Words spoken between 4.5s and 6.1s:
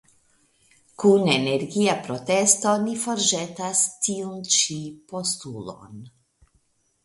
ĉi postulon.